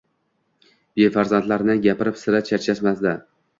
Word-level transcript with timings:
Befarzandlarni 1.01 1.77
gapirib 1.85 2.19
sira 2.25 2.43
charchamasdi. 2.51 3.17